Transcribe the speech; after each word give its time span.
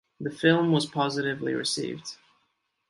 The 0.19 0.31
film 0.31 0.71
was 0.71 0.87
positively 0.87 1.53
received. 1.53 2.15